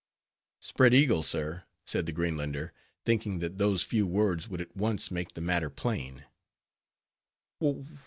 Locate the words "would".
4.49-4.59